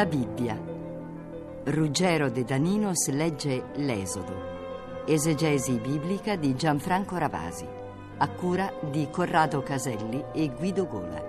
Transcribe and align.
La 0.00 0.06
Bibbia. 0.06 0.58
Ruggero 1.64 2.30
De 2.30 2.42
Daninos 2.42 3.10
legge 3.10 3.64
L'Esodo. 3.74 5.04
Esegesi 5.04 5.78
biblica 5.78 6.36
di 6.36 6.56
Gianfranco 6.56 7.18
Ravasi. 7.18 7.66
A 8.16 8.28
cura 8.30 8.72
di 8.90 9.08
Corrado 9.10 9.62
Caselli 9.62 10.24
e 10.32 10.48
Guido 10.56 10.86
Gola. 10.86 11.22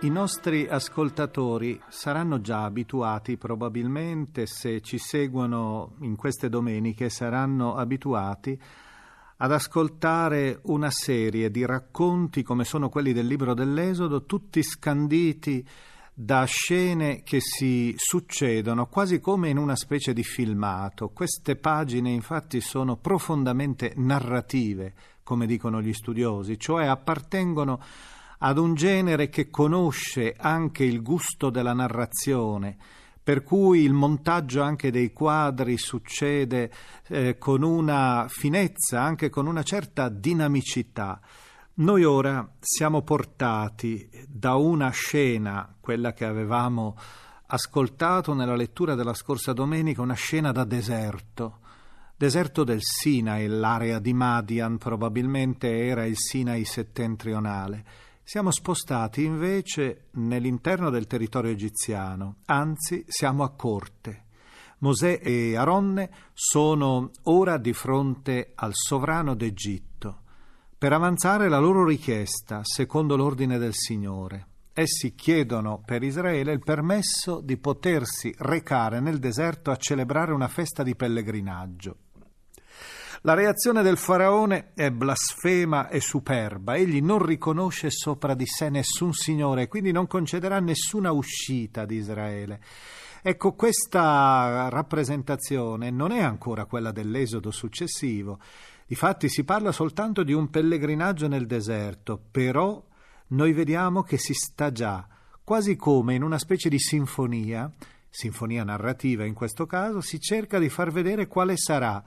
I 0.00 0.08
nostri 0.08 0.66
ascoltatori 0.66 1.78
saranno 1.86 2.40
già 2.40 2.64
abituati, 2.64 3.36
probabilmente 3.36 4.46
se 4.46 4.80
ci 4.80 4.96
seguono 4.96 5.96
in 6.00 6.16
queste 6.16 6.48
domeniche, 6.48 7.10
saranno 7.10 7.74
abituati 7.74 8.58
ad 9.42 9.52
ascoltare 9.52 10.60
una 10.64 10.90
serie 10.90 11.50
di 11.50 11.64
racconti 11.64 12.42
come 12.42 12.64
sono 12.64 12.90
quelli 12.90 13.14
del 13.14 13.26
libro 13.26 13.54
dell'Esodo, 13.54 14.24
tutti 14.24 14.62
scanditi 14.62 15.66
da 16.12 16.44
scene 16.44 17.22
che 17.22 17.38
si 17.40 17.94
succedono 17.96 18.86
quasi 18.86 19.18
come 19.18 19.48
in 19.48 19.56
una 19.56 19.76
specie 19.76 20.12
di 20.12 20.22
filmato. 20.22 21.08
Queste 21.08 21.56
pagine 21.56 22.10
infatti 22.10 22.60
sono 22.60 22.96
profondamente 22.96 23.94
narrative, 23.96 24.92
come 25.22 25.46
dicono 25.46 25.80
gli 25.80 25.94
studiosi, 25.94 26.58
cioè 26.58 26.84
appartengono 26.84 27.80
ad 28.40 28.58
un 28.58 28.74
genere 28.74 29.30
che 29.30 29.48
conosce 29.48 30.34
anche 30.36 30.84
il 30.84 31.00
gusto 31.00 31.48
della 31.48 31.72
narrazione, 31.72 32.76
per 33.22 33.42
cui 33.42 33.82
il 33.82 33.92
montaggio 33.92 34.62
anche 34.62 34.90
dei 34.90 35.12
quadri 35.12 35.76
succede 35.76 36.70
eh, 37.08 37.38
con 37.38 37.62
una 37.62 38.26
finezza, 38.28 39.02
anche 39.02 39.28
con 39.28 39.46
una 39.46 39.62
certa 39.62 40.08
dinamicità. 40.08 41.20
Noi 41.74 42.04
ora 42.04 42.48
siamo 42.58 43.02
portati 43.02 44.08
da 44.26 44.54
una 44.54 44.90
scena, 44.90 45.76
quella 45.80 46.12
che 46.12 46.24
avevamo 46.24 46.96
ascoltato 47.46 48.34
nella 48.34 48.56
lettura 48.56 48.94
della 48.94 49.14
scorsa 49.14 49.52
domenica, 49.52 50.02
una 50.02 50.14
scena 50.14 50.52
da 50.52 50.64
deserto, 50.64 51.58
deserto 52.16 52.64
del 52.64 52.80
Sinai, 52.82 53.46
l'area 53.46 53.98
di 53.98 54.12
Madian 54.12 54.78
probabilmente 54.78 55.86
era 55.86 56.04
il 56.04 56.16
Sinai 56.16 56.64
settentrionale 56.64 57.84
siamo 58.30 58.52
spostati 58.52 59.24
invece 59.24 60.04
nell'interno 60.12 60.88
del 60.88 61.08
territorio 61.08 61.50
egiziano, 61.50 62.36
anzi 62.44 63.04
siamo 63.08 63.42
a 63.42 63.50
corte. 63.50 64.26
Mosè 64.78 65.18
e 65.20 65.56
Aronne 65.56 66.08
sono 66.32 67.10
ora 67.24 67.58
di 67.58 67.72
fronte 67.72 68.52
al 68.54 68.70
sovrano 68.72 69.34
d'Egitto 69.34 70.20
per 70.78 70.92
avanzare 70.92 71.48
la 71.48 71.58
loro 71.58 71.84
richiesta 71.84 72.60
secondo 72.62 73.16
l'ordine 73.16 73.58
del 73.58 73.74
Signore. 73.74 74.46
Essi 74.74 75.16
chiedono 75.16 75.82
per 75.84 76.04
Israele 76.04 76.52
il 76.52 76.62
permesso 76.62 77.40
di 77.40 77.56
potersi 77.56 78.32
recare 78.38 79.00
nel 79.00 79.18
deserto 79.18 79.72
a 79.72 79.76
celebrare 79.76 80.32
una 80.32 80.46
festa 80.46 80.84
di 80.84 80.94
pellegrinaggio. 80.94 81.96
La 83.24 83.34
reazione 83.34 83.82
del 83.82 83.98
faraone 83.98 84.72
è 84.72 84.90
blasfema 84.90 85.90
e 85.90 86.00
superba. 86.00 86.76
Egli 86.76 87.02
non 87.02 87.22
riconosce 87.22 87.90
sopra 87.90 88.32
di 88.32 88.46
sé 88.46 88.70
nessun 88.70 89.12
signore 89.12 89.68
quindi 89.68 89.92
non 89.92 90.06
concederà 90.06 90.58
nessuna 90.58 91.12
uscita 91.12 91.84
di 91.84 91.96
Israele. 91.96 92.62
Ecco, 93.20 93.52
questa 93.52 94.70
rappresentazione 94.70 95.90
non 95.90 96.12
è 96.12 96.22
ancora 96.22 96.64
quella 96.64 96.92
dell'esodo 96.92 97.50
successivo. 97.50 98.38
Difatti 98.86 99.28
si 99.28 99.44
parla 99.44 99.70
soltanto 99.70 100.22
di 100.22 100.32
un 100.32 100.48
pellegrinaggio 100.48 101.28
nel 101.28 101.46
deserto, 101.46 102.18
però 102.30 102.82
noi 103.28 103.52
vediamo 103.52 104.02
che 104.02 104.16
si 104.16 104.32
sta 104.32 104.72
già, 104.72 105.06
quasi 105.44 105.76
come 105.76 106.14
in 106.14 106.22
una 106.22 106.38
specie 106.38 106.70
di 106.70 106.78
sinfonia, 106.78 107.70
sinfonia 108.08 108.64
narrativa 108.64 109.26
in 109.26 109.34
questo 109.34 109.66
caso, 109.66 110.00
si 110.00 110.18
cerca 110.18 110.58
di 110.58 110.70
far 110.70 110.90
vedere 110.90 111.26
quale 111.26 111.58
sarà 111.58 112.02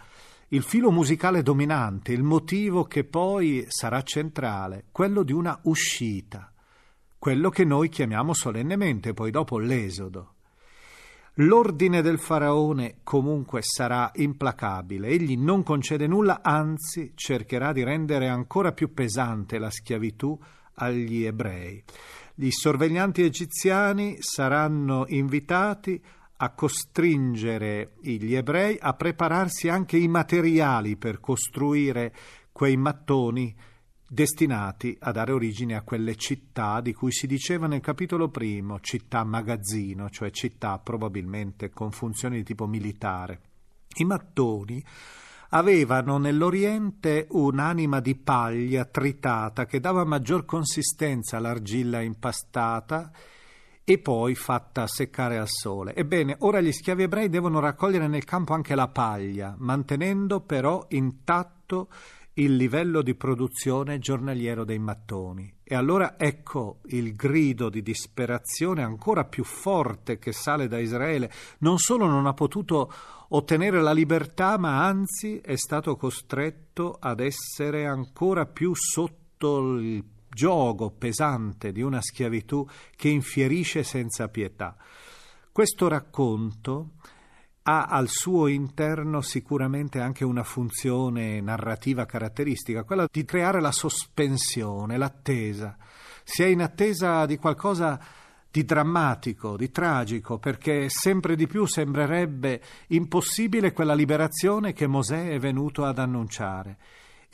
il 0.50 0.64
filo 0.64 0.92
musicale 0.92 1.42
dominante, 1.42 2.12
il 2.12 2.24
motivo 2.24 2.84
che 2.84 3.04
poi 3.04 3.66
sarà 3.68 4.02
centrale, 4.04 4.86
quello 4.92 5.24
di 5.24 5.32
una 5.32 5.60
uscita, 5.64 6.52
quello 7.18 7.50
che 7.50 7.64
noi 7.64 7.90
chiamiamo 7.90 8.34
solennemente 8.34 9.14
poi 9.14 9.32
dopo 9.32 9.58
l'esodo. 9.58 10.34
L'ordine 11.38 12.04
del 12.04 12.20
faraone 12.20 12.98
comunque 13.02 13.62
sarà 13.64 14.12
implacabile, 14.14 15.08
egli 15.08 15.36
non 15.36 15.64
concede 15.64 16.06
nulla, 16.06 16.42
anzi 16.44 17.14
cercherà 17.16 17.72
di 17.72 17.84
rendere 17.84 18.28
ancora 18.28 18.72
più 18.72 18.94
pesante 18.94 19.58
la 19.58 19.72
schiavitù 19.72 20.38
agli 20.76 21.24
ebrei. 21.24 21.84
Gli 22.36 22.52
sorveglianti 22.52 23.24
egiziani 23.24 24.18
saranno 24.20 25.06
invitati 25.08 26.00
a 26.44 26.50
costringere 26.50 27.94
gli 28.02 28.36
ebrei 28.36 28.78
a 28.78 28.94
prepararsi 28.96 29.70
anche 29.70 29.96
i 29.96 30.10
materiali 30.10 30.98
per 30.98 31.22
costruire 31.22 32.14
quei 32.52 32.76
mattoni 32.76 33.56
destinati 34.06 34.96
a 35.00 35.14
dare 35.14 35.32
origine 35.32 35.76
a 35.76 35.84
quelle 35.84 36.16
città 36.16 36.82
di 36.82 36.94
cui 36.94 37.14
si 37.14 37.28
diceva 37.28 37.68
nel 37.68 37.80
capitolo 37.80 38.28
primo, 38.28 38.82
città 38.82 39.24
magazzino, 39.24 40.10
cioè 40.10 40.32
città 40.32 40.78
probabilmente 40.80 41.70
con 41.70 41.92
funzioni 41.92 42.36
di 42.36 42.44
tipo 42.44 42.68
militare. 42.68 43.40
I 43.96 44.04
mattoni 44.04 44.84
avevano 45.52 46.18
nell'Oriente 46.18 47.26
un'anima 47.30 48.02
di 48.02 48.16
paglia 48.16 48.84
tritata 48.84 49.66
che 49.66 49.80
dava 49.80 50.04
maggior 50.04 50.44
consistenza 50.44 51.38
all'argilla 51.38 52.02
impastata 52.02 53.12
e 53.86 53.98
poi 53.98 54.36
fatta 54.36 54.88
seccare 54.88 55.38
al 55.38 55.50
sole. 55.50 55.94
Ebbene, 55.94 56.38
ora 56.40 56.62
gli 56.62 56.72
schiavi 56.72 57.04
ebrei 57.04 57.30
devono 57.30 57.60
raccogliere 57.60 58.08
nel 58.08 58.24
campo 58.24 58.54
anche 58.54 58.76
la 58.76 58.88
paglia, 58.88 59.56
mantenendo 59.58 60.40
però 60.42 60.86
intatto 60.90 61.90
il 62.36 62.56
livello 62.56 63.02
di 63.02 63.14
produzione 63.14 64.00
giornaliero 64.00 64.64
dei 64.64 64.80
mattoni. 64.80 65.54
E 65.64 65.76
allora 65.76 66.16
ecco 66.18 66.80
il 66.86 67.16
grido 67.16 67.70
di 67.70 67.82
disperazione 67.82 68.84
ancora 68.84 69.26
più 69.26 69.44
forte 69.44 70.18
che 70.18 70.32
sale 70.32 70.68
da 70.68 70.80
Israele. 70.80 71.32
Non 71.60 71.78
solo 71.78 72.08
non 72.08 72.26
ha 72.26 72.34
potuto 72.34 72.92
ottenere 73.30 73.82
la 73.82 73.94
libertà, 73.94 74.58
ma 74.58 74.84
anzi 74.86 75.40
è 75.40 75.56
stato 75.56 75.96
costretto 75.96 76.98
ad 77.00 77.20
essere 77.20 77.86
ancora 77.86 78.46
più 78.46 78.74
sotto 78.74 79.78
il 79.78 80.04
gioco 80.34 80.92
pesante 80.92 81.72
di 81.72 81.82
una 81.82 82.02
schiavitù 82.02 82.68
che 82.96 83.10
infierisce 83.10 83.84
senza 83.84 84.28
pietà. 84.28 84.76
Questo 85.52 85.88
racconto 85.88 86.94
ha 87.64 87.86
al 87.86 88.10
suo 88.10 88.48
interno 88.48 89.22
sicuramente 89.22 90.00
anche 90.00 90.26
una 90.26 90.44
funzione 90.44 91.40
narrativa 91.40 92.06
caratteristica, 92.06 92.84
quella 92.84 93.08
di 93.10 93.24
creare 93.24 93.62
la 93.62 93.72
sospensione, 93.72 94.98
l'attesa. 94.98 95.78
Si 96.24 96.44
è 96.44 96.48
in 96.48 96.62
attesa 96.62 97.26
di 97.26 97.38
qualcosa 97.38 98.00
di 98.52 98.66
drammatico, 98.66 99.58
di 99.58 99.72
tragico, 99.72 100.38
perché 100.38 100.88
sempre 100.90 101.36
di 101.36 101.48
più 101.48 101.66
sembrerebbe 101.66 102.62
impossibile 102.88 103.72
quella 103.72 103.96
liberazione 103.96 104.74
che 104.74 104.86
Mosè 104.86 105.30
è 105.30 105.40
venuto 105.40 105.86
ad 105.86 105.98
annunciare. 105.98 106.78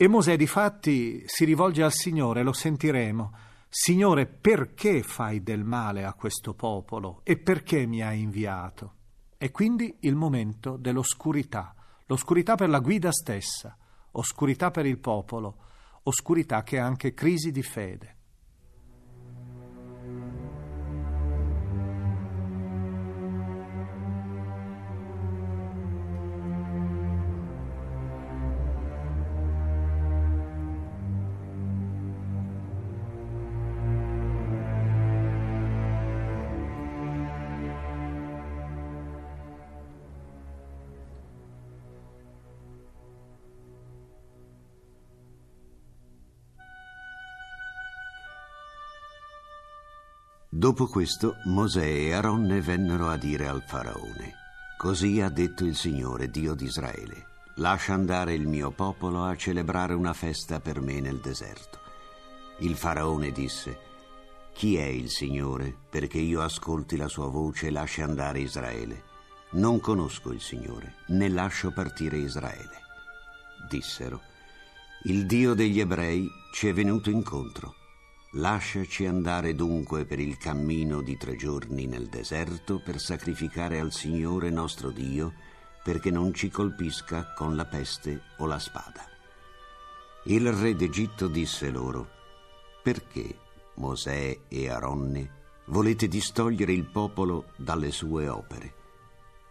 E 0.02 0.08
Mosè 0.08 0.34
difatti 0.34 1.24
si 1.26 1.44
rivolge 1.44 1.82
al 1.82 1.92
Signore, 1.92 2.42
lo 2.42 2.54
sentiremo. 2.54 3.34
Signore, 3.68 4.24
perché 4.24 5.02
fai 5.02 5.42
del 5.42 5.62
male 5.62 6.06
a 6.06 6.14
questo 6.14 6.54
popolo 6.54 7.20
e 7.22 7.36
perché 7.36 7.84
mi 7.84 8.00
hai 8.00 8.22
inviato? 8.22 8.94
È 9.36 9.50
quindi 9.50 9.94
il 10.00 10.14
momento 10.14 10.78
dell'oscurità, 10.78 11.74
l'oscurità 12.06 12.54
per 12.54 12.70
la 12.70 12.78
guida 12.78 13.12
stessa, 13.12 13.76
oscurità 14.12 14.70
per 14.70 14.86
il 14.86 14.98
popolo, 14.98 15.56
oscurità 16.04 16.62
che 16.62 16.78
è 16.78 16.80
anche 16.80 17.12
crisi 17.12 17.50
di 17.50 17.62
fede. 17.62 18.19
Dopo 50.60 50.88
questo 50.88 51.36
Mosè 51.44 51.86
e 51.86 52.12
Aronne 52.12 52.60
vennero 52.60 53.08
a 53.08 53.16
dire 53.16 53.48
al 53.48 53.62
faraone, 53.62 54.34
Così 54.76 55.22
ha 55.22 55.30
detto 55.30 55.64
il 55.64 55.74
Signore, 55.74 56.28
Dio 56.28 56.52
di 56.52 56.66
Israele, 56.66 57.28
lascia 57.54 57.94
andare 57.94 58.34
il 58.34 58.46
mio 58.46 58.70
popolo 58.70 59.24
a 59.24 59.34
celebrare 59.36 59.94
una 59.94 60.12
festa 60.12 60.60
per 60.60 60.82
me 60.82 61.00
nel 61.00 61.16
deserto. 61.16 61.78
Il 62.58 62.76
faraone 62.76 63.32
disse, 63.32 63.78
Chi 64.52 64.76
è 64.76 64.84
il 64.84 65.08
Signore 65.08 65.74
perché 65.88 66.18
io 66.18 66.42
ascolti 66.42 66.98
la 66.98 67.08
sua 67.08 67.28
voce 67.28 67.68
e 67.68 67.70
lasci 67.70 68.02
andare 68.02 68.40
Israele? 68.40 69.04
Non 69.52 69.80
conosco 69.80 70.30
il 70.30 70.42
Signore, 70.42 70.96
né 71.06 71.30
lascio 71.30 71.70
partire 71.70 72.18
Israele. 72.18 72.82
Dissero, 73.66 74.20
Il 75.04 75.24
Dio 75.24 75.54
degli 75.54 75.80
ebrei 75.80 76.28
ci 76.52 76.68
è 76.68 76.74
venuto 76.74 77.08
incontro 77.08 77.76
Lasciaci 78.34 79.06
andare 79.06 79.56
dunque 79.56 80.04
per 80.04 80.20
il 80.20 80.36
cammino 80.36 81.02
di 81.02 81.16
tre 81.16 81.34
giorni 81.34 81.86
nel 81.86 82.06
deserto 82.06 82.78
per 82.78 83.00
sacrificare 83.00 83.80
al 83.80 83.92
Signore 83.92 84.50
nostro 84.50 84.90
Dio, 84.90 85.32
perché 85.82 86.12
non 86.12 86.32
ci 86.32 86.48
colpisca 86.48 87.32
con 87.34 87.56
la 87.56 87.64
peste 87.64 88.22
o 88.38 88.46
la 88.46 88.60
spada. 88.60 89.04
Il 90.26 90.52
re 90.52 90.76
d'Egitto 90.76 91.26
disse 91.26 91.70
loro, 91.70 92.08
perché 92.84 93.36
Mosè 93.74 94.42
e 94.46 94.70
Aronne 94.70 95.38
volete 95.66 96.06
distogliere 96.06 96.72
il 96.72 96.84
popolo 96.84 97.46
dalle 97.56 97.90
sue 97.90 98.28
opere? 98.28 98.74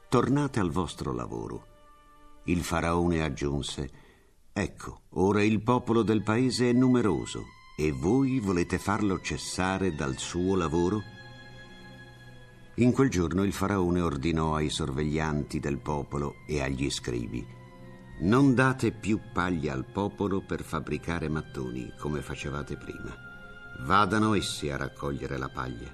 Tornate 0.07 0.61
al 0.61 0.71
vostro 0.71 1.11
lavoro. 1.11 1.65
Il 2.45 2.63
faraone 2.63 3.23
aggiunse, 3.23 3.91
ecco, 4.53 5.01
ora 5.15 5.43
il 5.43 5.61
popolo 5.61 6.01
del 6.01 6.23
paese 6.23 6.69
è 6.69 6.73
numeroso 6.73 7.57
e 7.79 7.93
voi 7.93 8.41
volete 8.41 8.77
farlo 8.77 9.21
cessare 9.21 9.95
dal 9.95 10.17
suo 10.17 10.57
lavoro? 10.57 11.01
In 12.75 12.91
quel 12.91 13.09
giorno 13.09 13.45
il 13.45 13.53
faraone 13.53 14.01
ordinò 14.01 14.55
ai 14.55 14.69
sorveglianti 14.69 15.61
del 15.61 15.77
popolo 15.77 16.35
e 16.45 16.61
agli 16.61 16.89
scribi 16.89 17.47
non 18.21 18.53
date 18.53 18.91
più 18.91 19.21
paglia 19.31 19.71
al 19.71 19.85
popolo 19.85 20.41
per 20.41 20.61
fabbricare 20.61 21.29
mattoni 21.29 21.93
come 21.97 22.21
facevate 22.21 22.75
prima. 22.75 23.15
Vadano 23.85 24.33
essi 24.33 24.69
a 24.69 24.75
raccogliere 24.75 25.37
la 25.37 25.47
paglia, 25.47 25.89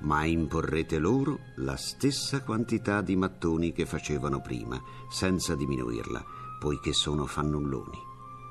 ma 0.00 0.24
imporrete 0.24 0.98
loro 0.98 1.38
la 1.58 1.76
stessa 1.76 2.42
quantità 2.42 3.00
di 3.00 3.14
mattoni 3.14 3.70
che 3.70 3.86
facevano 3.86 4.40
prima, 4.40 4.82
senza 5.08 5.54
diminuirla, 5.54 6.24
poiché 6.58 6.92
sono 6.92 7.26
fannulloni. 7.26 7.98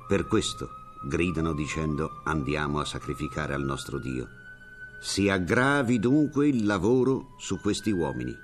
Per 0.07 0.25
questo 0.25 0.80
gridano 1.07 1.53
dicendo 1.53 2.21
andiamo 2.23 2.79
a 2.79 2.85
sacrificare 2.85 3.53
al 3.53 3.63
nostro 3.63 3.99
Dio. 3.99 4.27
Si 5.01 5.29
aggravi 5.29 5.99
dunque 5.99 6.47
il 6.47 6.65
lavoro 6.65 7.35
su 7.37 7.59
questi 7.59 7.91
uomini 7.91 8.35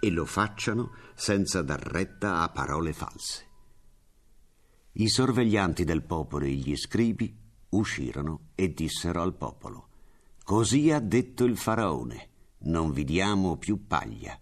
e 0.00 0.10
lo 0.10 0.24
facciano 0.24 0.92
senza 1.14 1.62
dar 1.62 1.80
retta 1.80 2.42
a 2.42 2.48
parole 2.48 2.92
false. 2.92 3.46
I 4.92 5.08
sorveglianti 5.08 5.84
del 5.84 6.02
popolo 6.02 6.44
e 6.44 6.50
gli 6.50 6.76
scribi 6.76 7.36
uscirono 7.70 8.50
e 8.54 8.72
dissero 8.72 9.22
al 9.22 9.34
popolo, 9.34 9.88
Così 10.42 10.90
ha 10.90 10.98
detto 10.98 11.44
il 11.44 11.56
faraone, 11.56 12.28
non 12.62 12.90
vi 12.92 13.04
diamo 13.04 13.56
più 13.56 13.86
paglia 13.86 14.36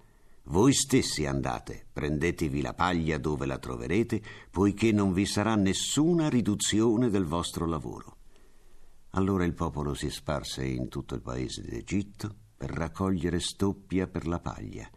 voi 0.49 0.73
stessi 0.73 1.27
andate, 1.27 1.87
prendetevi 1.93 2.63
la 2.63 2.73
paglia 2.73 3.19
dove 3.19 3.45
la 3.45 3.59
troverete, 3.59 4.23
poiché 4.51 4.93
non 4.93 5.13
vi 5.13 5.27
sarà 5.27 5.55
nessuna 5.57 6.29
riduzione 6.31 7.11
del 7.11 7.25
vostro 7.25 7.67
lavoro. 7.67 8.17
Allora 9.11 9.45
il 9.45 9.53
popolo 9.53 9.93
si 9.95 10.09
sparse 10.09 10.65
in 10.65 10.89
tutto 10.89 11.15
il 11.15 11.23
paese 11.23 11.63
d'Egitto 11.63 12.35
per 12.57 12.71
raccogliere 12.71 13.41
stoppia 13.41 14.07
per 14.07 14.27
la 14.27 14.41
paglia. 14.41 14.89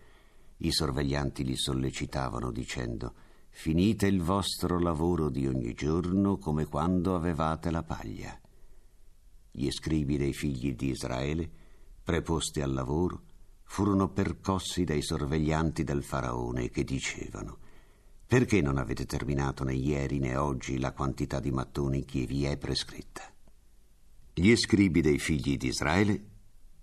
I 0.57 0.71
sorveglianti 0.71 1.43
li 1.43 1.57
sollecitavano 1.57 2.51
dicendo 2.51 3.13
Finite 3.49 4.07
il 4.07 4.21
vostro 4.21 4.79
lavoro 4.79 5.29
di 5.29 5.47
ogni 5.47 5.73
giorno 5.73 6.37
come 6.37 6.65
quando 6.65 7.13
avevate 7.13 7.71
la 7.71 7.83
paglia. 7.83 8.39
Gli 9.51 9.69
scribi 9.69 10.15
dei 10.15 10.33
figli 10.33 10.73
di 10.75 10.91
Israele, 10.91 11.49
preposti 12.01 12.61
al 12.61 12.71
lavoro, 12.71 13.23
furono 13.71 14.09
percossi 14.09 14.83
dai 14.83 15.01
sorveglianti 15.01 15.85
del 15.85 16.03
faraone 16.03 16.69
che 16.69 16.83
dicevano 16.83 17.59
perché 18.27 18.61
non 18.61 18.77
avete 18.77 19.05
terminato 19.05 19.63
né 19.63 19.73
ieri 19.73 20.19
né 20.19 20.35
oggi 20.35 20.77
la 20.77 20.91
quantità 20.91 21.39
di 21.39 21.51
mattoni 21.51 22.03
che 22.03 22.25
vi 22.25 22.43
è 22.43 22.57
prescritta? 22.57 23.23
Gli 24.33 24.53
scribi 24.57 24.99
dei 24.99 25.19
figli 25.19 25.55
di 25.55 25.67
Israele 25.67 26.25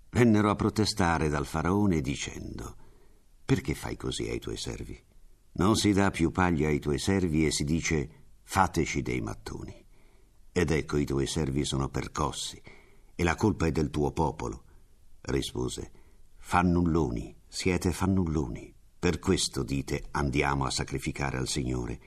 vennero 0.09 0.49
a 0.49 0.55
protestare 0.55 1.29
dal 1.29 1.45
faraone 1.45 2.01
dicendo 2.01 2.75
perché 3.45 3.75
fai 3.75 3.95
così 3.95 4.27
ai 4.27 4.39
tuoi 4.39 4.57
servi? 4.57 4.99
Non 5.53 5.75
si 5.75 5.93
dà 5.93 6.09
più 6.09 6.31
paglia 6.31 6.69
ai 6.69 6.79
tuoi 6.79 6.97
servi 6.97 7.45
e 7.45 7.51
si 7.51 7.65
dice 7.65 8.09
fateci 8.41 9.03
dei 9.03 9.21
mattoni. 9.21 9.85
Ed 10.51 10.71
ecco 10.71 10.97
i 10.97 11.05
tuoi 11.05 11.27
servi 11.27 11.65
sono 11.65 11.87
percossi 11.89 12.59
e 13.13 13.23
la 13.23 13.35
colpa 13.35 13.67
è 13.67 13.71
del 13.71 13.91
tuo 13.91 14.11
popolo. 14.11 14.63
Rispose 15.21 15.91
Fannulloni, 16.49 17.35
siete 17.47 17.91
fannulloni. 17.91 18.73
Per 18.97 19.19
questo 19.19 19.61
dite 19.61 20.05
andiamo 20.09 20.65
a 20.65 20.71
sacrificare 20.71 21.37
al 21.37 21.47
Signore. 21.47 21.99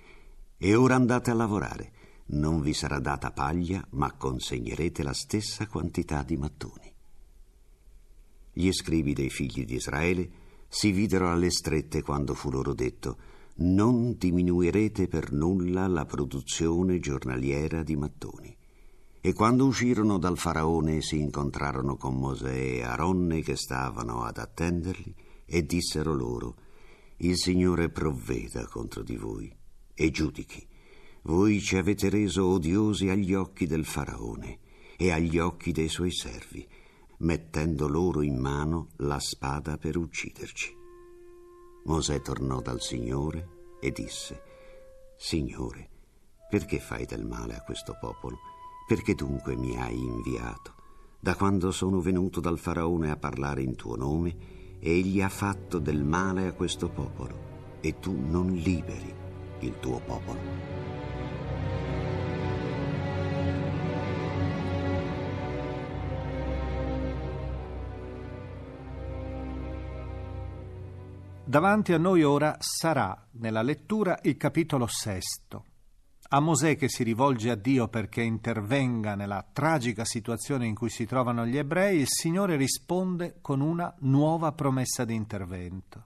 E 0.58 0.74
ora 0.74 0.96
andate 0.96 1.30
a 1.30 1.34
lavorare. 1.34 1.92
Non 2.30 2.60
vi 2.60 2.74
sarà 2.74 2.98
data 2.98 3.30
paglia, 3.30 3.86
ma 3.90 4.10
consegnerete 4.10 5.04
la 5.04 5.12
stessa 5.12 5.68
quantità 5.68 6.24
di 6.24 6.36
mattoni. 6.36 6.92
Gli 8.52 8.72
scribi 8.72 9.12
dei 9.12 9.30
figli 9.30 9.64
di 9.64 9.74
Israele 9.74 10.30
si 10.66 10.90
videro 10.90 11.30
alle 11.30 11.50
strette 11.52 12.02
quando 12.02 12.34
fu 12.34 12.50
loro 12.50 12.74
detto 12.74 13.18
non 13.58 14.16
diminuirete 14.18 15.06
per 15.06 15.30
nulla 15.30 15.86
la 15.86 16.04
produzione 16.04 16.98
giornaliera 16.98 17.84
di 17.84 17.94
mattoni. 17.94 18.56
E 19.24 19.32
quando 19.34 19.66
uscirono 19.66 20.18
dal 20.18 20.36
faraone 20.36 21.00
si 21.00 21.20
incontrarono 21.20 21.96
con 21.96 22.16
Mosè 22.16 22.52
e 22.52 22.82
Aronne 22.82 23.40
che 23.40 23.54
stavano 23.54 24.24
ad 24.24 24.36
attenderli 24.36 25.14
e 25.46 25.64
dissero 25.64 26.12
loro, 26.12 26.56
il 27.18 27.36
Signore 27.36 27.88
provveda 27.88 28.66
contro 28.66 29.04
di 29.04 29.14
voi 29.16 29.54
e 29.94 30.10
giudichi. 30.10 30.66
voi 31.22 31.60
ci 31.60 31.76
avete 31.76 32.08
reso 32.08 32.48
odiosi 32.48 33.10
agli 33.10 33.32
occhi 33.32 33.68
del 33.68 33.84
faraone 33.84 34.58
e 34.96 35.12
agli 35.12 35.38
occhi 35.38 35.70
dei 35.70 35.88
suoi 35.88 36.10
servi, 36.10 36.66
mettendo 37.18 37.86
loro 37.86 38.22
in 38.22 38.36
mano 38.36 38.88
la 38.96 39.20
spada 39.20 39.78
per 39.78 39.96
ucciderci. 39.96 40.76
Mosè 41.84 42.20
tornò 42.22 42.60
dal 42.60 42.80
Signore 42.80 43.76
e 43.80 43.92
disse, 43.92 44.42
Signore, 45.16 45.88
perché 46.50 46.80
fai 46.80 47.06
del 47.06 47.24
male 47.24 47.54
a 47.54 47.62
questo 47.62 47.96
popolo? 48.00 48.51
Perché 48.86 49.14
dunque 49.14 49.56
mi 49.56 49.76
hai 49.78 49.98
inviato? 49.98 50.74
Da 51.18 51.34
quando 51.34 51.70
sono 51.70 52.00
venuto 52.00 52.40
dal 52.40 52.58
Faraone 52.58 53.10
a 53.10 53.16
parlare 53.16 53.62
in 53.62 53.76
tuo 53.76 53.96
nome, 53.96 54.36
egli 54.80 55.22
ha 55.22 55.28
fatto 55.28 55.78
del 55.78 56.02
male 56.04 56.48
a 56.48 56.52
questo 56.52 56.88
popolo 56.88 57.78
e 57.80 57.98
tu 58.00 58.12
non 58.18 58.52
liberi 58.52 59.14
il 59.60 59.78
tuo 59.78 60.00
popolo. 60.00 60.40
Davanti 71.44 71.92
a 71.92 71.98
noi 71.98 72.22
ora 72.22 72.56
sarà, 72.60 73.28
nella 73.32 73.62
lettura, 73.62 74.18
il 74.22 74.36
capitolo 74.36 74.86
sesto. 74.86 75.71
A 76.34 76.40
Mosè 76.40 76.76
che 76.76 76.88
si 76.88 77.02
rivolge 77.02 77.50
a 77.50 77.54
Dio 77.54 77.88
perché 77.88 78.22
intervenga 78.22 79.14
nella 79.14 79.44
tragica 79.52 80.06
situazione 80.06 80.64
in 80.64 80.74
cui 80.74 80.88
si 80.88 81.04
trovano 81.04 81.44
gli 81.44 81.58
ebrei, 81.58 81.98
il 81.98 82.08
Signore 82.08 82.56
risponde 82.56 83.36
con 83.42 83.60
una 83.60 83.94
nuova 83.98 84.52
promessa 84.52 85.04
di 85.04 85.14
intervento. 85.14 86.04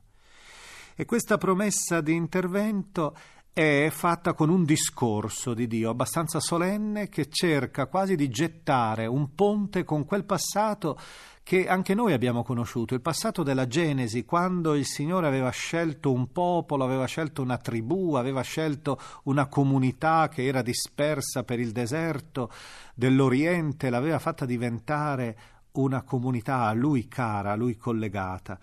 E 0.97 1.05
questa 1.05 1.39
promessa 1.39 2.01
di 2.01 2.15
intervento 2.15 3.17
è 3.53 3.89
fatta 3.93 4.35
con 4.35 4.49
un 4.51 4.65
discorso 4.65 5.55
di 5.55 5.69
Dio 5.69 5.91
abbastanza 5.91 6.41
solenne 6.41 7.09
che 7.09 7.29
cerca 7.31 7.87
quasi 7.87 8.17
di 8.17 8.29
gettare 8.29 9.07
un 9.07 9.33
ponte 9.33 9.85
con 9.85 10.05
quel 10.05 10.25
passato 10.25 10.99
che 11.47 11.69
anche 11.69 11.95
noi 11.95 12.13
abbiamo 12.13 12.43
conosciuto, 12.43 12.95
il 12.95 13.01
passato 13.01 13.45
della 13.45 13.69
Genesi, 13.69 14.25
quando 14.25 14.75
il 14.75 14.85
Signore 14.85 15.29
aveva 15.29 15.51
scelto 15.51 16.11
un 16.11 16.33
popolo, 16.33 16.83
aveva 16.83 17.05
scelto 17.07 17.41
una 17.41 17.57
tribù, 17.57 18.15
aveva 18.15 18.41
scelto 18.41 18.99
una 19.27 19.47
comunità 19.47 20.27
che 20.29 20.45
era 20.45 20.61
dispersa 20.61 21.45
per 21.45 21.61
il 21.61 21.71
deserto 21.71 22.51
dell'Oriente, 22.97 23.91
l'aveva 23.91 24.19
fatta 24.19 24.45
diventare 24.45 25.39
una 25.75 26.03
comunità 26.03 26.63
a 26.63 26.73
lui 26.73 27.07
cara, 27.07 27.53
a 27.53 27.57
lui 27.57 27.77
collegata. 27.77 28.59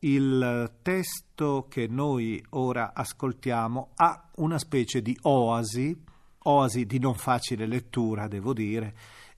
Il 0.00 0.72
testo 0.82 1.66
che 1.68 1.86
noi 1.86 2.44
ora 2.50 2.94
ascoltiamo 2.94 3.90
ha 3.94 4.30
una 4.38 4.58
specie 4.58 5.02
di 5.02 5.16
oasi, 5.22 5.96
oasi 6.42 6.84
di 6.84 6.98
non 6.98 7.14
facile 7.14 7.64
lettura, 7.66 8.26
devo 8.26 8.52
dire, 8.52 8.92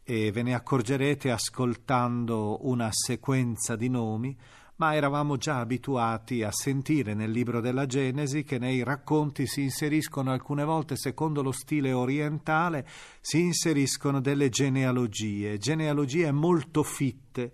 e 0.08 0.30
ve 0.30 0.42
ne 0.44 0.54
accorgerete 0.54 1.32
ascoltando 1.32 2.64
una 2.68 2.90
sequenza 2.92 3.74
di 3.74 3.88
nomi, 3.88 4.36
ma 4.76 4.94
eravamo 4.94 5.36
già 5.36 5.58
abituati 5.58 6.44
a 6.44 6.52
sentire 6.52 7.12
nel 7.12 7.32
libro 7.32 7.60
della 7.60 7.86
Genesi 7.86 8.44
che 8.44 8.58
nei 8.58 8.84
racconti 8.84 9.48
si 9.48 9.62
inseriscono 9.62 10.30
alcune 10.30 10.62
volte, 10.62 10.94
secondo 10.94 11.42
lo 11.42 11.50
stile 11.50 11.90
orientale, 11.90 12.86
si 13.20 13.40
inseriscono 13.40 14.20
delle 14.20 14.48
genealogie, 14.48 15.58
genealogie 15.58 16.30
molto 16.30 16.84
fitte 16.84 17.52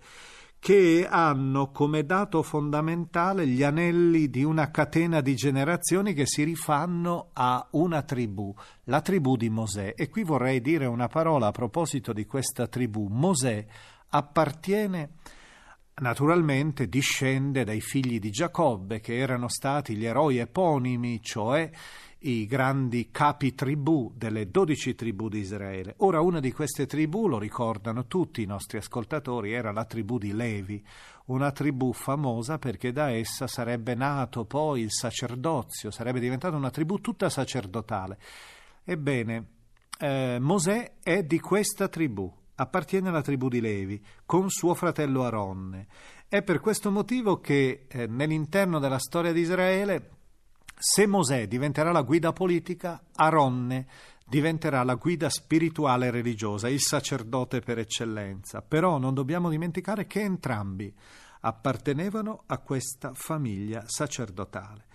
che 0.63 1.05
hanno 1.09 1.71
come 1.71 2.05
dato 2.05 2.41
fondamentale 2.41 3.45
gli 3.45 3.63
anelli 3.63 4.29
di 4.29 4.45
una 4.45 4.71
catena 4.71 5.19
di 5.19 5.35
generazioni 5.35 6.13
che 6.13 6.25
si 6.25 6.43
rifanno 6.43 7.31
a 7.33 7.67
una 7.71 8.01
tribù, 8.03 8.55
la 8.85 9.01
tribù 9.01 9.35
di 9.35 9.49
Mosè. 9.49 9.93
E 9.93 10.07
qui 10.07 10.23
vorrei 10.23 10.61
dire 10.61 10.85
una 10.85 11.09
parola 11.09 11.47
a 11.47 11.51
proposito 11.51 12.13
di 12.13 12.25
questa 12.25 12.67
tribù. 12.67 13.07
Mosè 13.09 13.65
appartiene 14.07 15.15
naturalmente 15.95 16.87
discende 16.87 17.65
dai 17.65 17.81
figli 17.81 18.19
di 18.19 18.29
Giacobbe, 18.29 19.01
che 19.01 19.17
erano 19.17 19.49
stati 19.49 19.97
gli 19.97 20.05
eroi 20.05 20.37
eponimi, 20.37 21.21
cioè 21.21 21.69
i 22.25 22.45
grandi 22.45 23.09
capi 23.11 23.53
tribù 23.53 24.13
delle 24.15 24.49
dodici 24.49 24.95
tribù 24.95 25.27
di 25.27 25.39
Israele. 25.39 25.95
Ora 25.97 26.21
una 26.21 26.39
di 26.39 26.51
queste 26.51 26.85
tribù, 26.85 27.27
lo 27.27 27.37
ricordano 27.37 28.05
tutti 28.05 28.41
i 28.41 28.45
nostri 28.45 28.77
ascoltatori, 28.77 29.51
era 29.51 29.71
la 29.71 29.83
tribù 29.83 30.17
di 30.17 30.33
Levi, 30.33 30.81
una 31.25 31.51
tribù 31.51 31.91
famosa 31.91 32.59
perché 32.59 32.91
da 32.91 33.11
essa 33.11 33.47
sarebbe 33.47 33.95
nato 33.95 34.45
poi 34.45 34.81
il 34.81 34.91
sacerdozio, 34.91 35.91
sarebbe 35.91 36.19
diventata 36.19 36.55
una 36.55 36.69
tribù 36.69 36.99
tutta 36.99 37.29
sacerdotale. 37.29 38.17
Ebbene, 38.85 39.47
eh, 39.99 40.37
Mosè 40.39 40.99
è 41.03 41.23
di 41.23 41.39
questa 41.39 41.89
tribù, 41.89 42.31
appartiene 42.55 43.09
alla 43.09 43.21
tribù 43.21 43.49
di 43.49 43.59
Levi, 43.59 44.01
con 44.25 44.49
suo 44.49 44.73
fratello 44.73 45.23
Aronne. 45.23 45.87
È 46.27 46.41
per 46.41 46.61
questo 46.61 46.89
motivo 46.89 47.41
che 47.41 47.85
eh, 47.87 48.07
nell'interno 48.07 48.79
della 48.79 48.97
storia 48.97 49.33
di 49.33 49.41
Israele 49.41 50.09
se 50.75 51.07
Mosè 51.07 51.47
diventerà 51.47 51.91
la 51.91 52.01
guida 52.01 52.33
politica, 52.33 53.01
Aronne 53.15 53.87
diventerà 54.25 54.83
la 54.83 54.95
guida 54.95 55.29
spirituale 55.29 56.07
e 56.07 56.11
religiosa, 56.11 56.67
il 56.67 56.81
sacerdote 56.81 57.59
per 57.59 57.77
eccellenza. 57.77 58.61
Però 58.61 58.97
non 58.97 59.13
dobbiamo 59.13 59.49
dimenticare 59.49 60.07
che 60.07 60.21
entrambi 60.21 60.93
appartenevano 61.41 62.43
a 62.47 62.57
questa 62.57 63.11
famiglia 63.13 63.83
sacerdotale. 63.85 64.85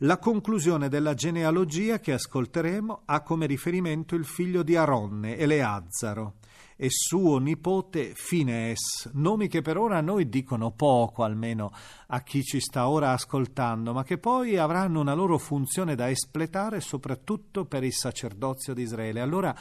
La 0.00 0.18
conclusione 0.18 0.88
della 0.88 1.14
genealogia 1.14 1.98
che 2.00 2.12
ascolteremo 2.12 3.02
ha 3.06 3.22
come 3.22 3.46
riferimento 3.46 4.14
il 4.14 4.26
figlio 4.26 4.62
di 4.62 4.76
Aronne, 4.76 5.38
Eleazzaro, 5.38 6.34
e 6.76 6.88
suo 6.90 7.38
nipote 7.38 8.12
Fines, 8.14 9.10
nomi 9.14 9.48
che 9.48 9.62
per 9.62 9.78
ora 9.78 9.96
a 9.96 10.02
noi 10.02 10.28
dicono 10.28 10.72
poco, 10.72 11.24
almeno 11.24 11.72
a 12.08 12.20
chi 12.22 12.42
ci 12.42 12.60
sta 12.60 12.88
ora 12.88 13.12
ascoltando, 13.12 13.94
ma 13.94 14.04
che 14.04 14.18
poi 14.18 14.58
avranno 14.58 15.00
una 15.00 15.14
loro 15.14 15.38
funzione 15.38 15.94
da 15.94 16.10
espletare 16.10 16.80
soprattutto 16.80 17.64
per 17.64 17.82
il 17.82 17.94
sacerdozio 17.94 18.74
di 18.74 18.82
Israele. 18.82 19.20
Allora, 19.20 19.56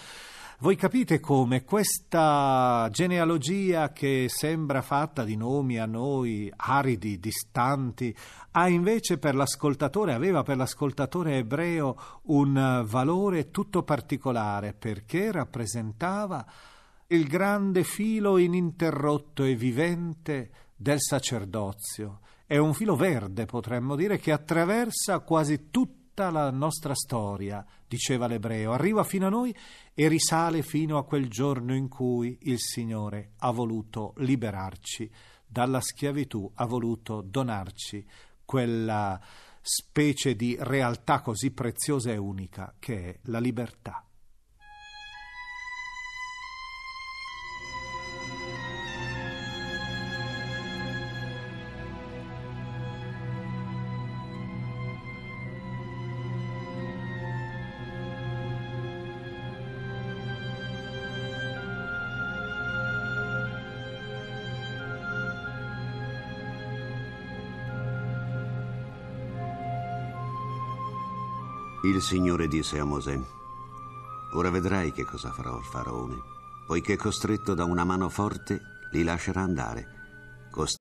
voi 0.60 0.76
capite 0.76 1.20
come 1.20 1.66
questa 1.66 2.88
genealogia 2.90 3.92
che 3.92 4.28
sembra 4.30 4.82
fatta 4.82 5.24
di 5.24 5.36
nomi 5.36 5.80
a 5.80 5.86
noi 5.86 6.52
aridi, 6.56 7.20
distanti, 7.20 8.16
ha 8.52 8.70
invece 8.70 9.18
per 9.18 9.36
l'ascoltatore, 9.36 10.14
aveva 10.14 10.44
per 10.44 10.56
l'ascoltatore 10.56 11.38
ebreo 11.38 12.22
un 12.24 12.84
valore 12.86 13.52
tutto 13.52 13.84
particolare 13.84 14.74
perché 14.74 15.32
rappresentava 15.32 16.46
il 17.08 17.28
grande 17.28 17.84
filo 17.84 18.38
ininterrotto 18.38 19.44
e 19.44 19.56
vivente 19.56 20.52
del 20.76 21.00
sacerdozio. 21.00 22.22
È 22.46 22.58
un 22.58 22.74
filo 22.74 22.96
verde, 22.96 23.46
potremmo 23.46 23.96
dire, 23.96 24.18
che 24.18 24.32
attraversa 24.32 25.20
quasi 25.20 25.70
tutta 25.70 26.32
la 26.32 26.50
nostra 26.50 26.96
storia, 26.96 27.66
diceva 27.88 28.28
l'ebreo, 28.28 28.72
arriva 28.72 29.04
fino 29.04 29.28
a 29.28 29.30
noi 29.30 29.56
e 29.94 30.08
risale 30.08 30.62
fino 30.62 30.98
a 30.98 31.06
quel 31.06 31.30
giorno 31.30 31.76
in 31.76 31.88
cui 31.88 32.38
il 32.44 32.60
Signore 32.60 33.32
ha 33.40 33.52
voluto 33.52 34.14
liberarci 34.18 35.10
dalla 35.46 35.82
schiavitù, 35.82 36.50
ha 36.56 36.66
voluto 36.66 37.22
donarci 37.22 38.06
quella 38.44 39.20
specie 39.62 40.36
di 40.36 40.56
realtà 40.60 41.22
così 41.22 41.52
preziosa 41.52 42.12
e 42.12 42.18
unica 42.18 42.76
che 42.78 43.10
è 43.10 43.20
la 43.24 43.40
libertà. 43.40 44.05
Il 71.86 72.02
Signore 72.02 72.48
disse 72.48 72.80
a 72.80 72.84
Mosè, 72.84 73.16
Ora 74.34 74.50
vedrai 74.50 74.92
che 74.92 75.06
cosa 75.06 75.32
farò 75.32 75.54
al 75.54 75.64
faraone, 75.64 76.16
poiché 76.66 76.96
costretto 76.98 77.54
da 77.54 77.64
una 77.64 77.84
mano 77.84 78.10
forte 78.10 78.60
li 78.92 79.04
lascerà 79.04 79.42
andare. 79.42 79.86
Cost- 80.50 80.78